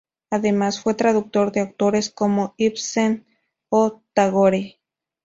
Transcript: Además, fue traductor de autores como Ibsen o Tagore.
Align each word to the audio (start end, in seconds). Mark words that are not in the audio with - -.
Además, 0.31 0.81
fue 0.81 0.95
traductor 0.95 1.51
de 1.51 1.59
autores 1.59 2.09
como 2.09 2.55
Ibsen 2.57 3.27
o 3.69 4.01
Tagore. 4.15 4.79